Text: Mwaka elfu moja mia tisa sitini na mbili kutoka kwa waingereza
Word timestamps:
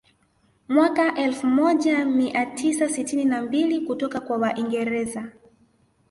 Mwaka 0.67 1.15
elfu 1.15 1.47
moja 1.47 2.05
mia 2.05 2.45
tisa 2.45 2.89
sitini 2.89 3.25
na 3.25 3.41
mbili 3.41 3.79
kutoka 3.81 4.19
kwa 4.19 4.37
waingereza 4.37 5.31